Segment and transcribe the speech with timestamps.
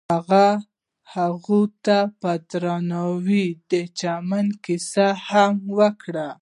[0.09, 0.45] هغه
[1.15, 6.29] هغې ته په درناوي د چمن کیسه هم وکړه.